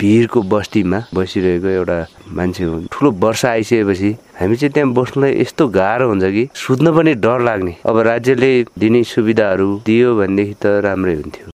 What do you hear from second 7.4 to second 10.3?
लाग्ने। अब राज्यले दिने सुविधाहरू दियो